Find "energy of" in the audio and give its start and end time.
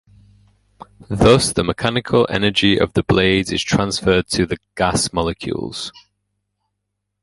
2.27-2.93